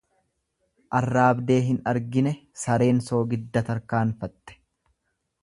Arraabdee 0.99 1.57
hin 1.67 1.77
argine 1.91 2.33
sareen 2.63 3.03
soogidda 3.11 3.65
tarkaanfatte. 3.71 4.59